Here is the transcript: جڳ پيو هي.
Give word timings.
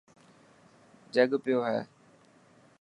جڳ 1.15 1.31
پيو 1.43 1.59
هي. 1.69 1.81